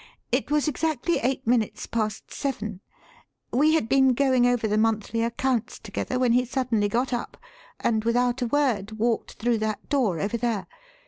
[0.31, 2.81] It was exactly eight minutes past seven.
[3.53, 7.37] We had been going over the monthly accounts together, when he suddenly got up,
[7.79, 10.65] and without a word walked through that door over there.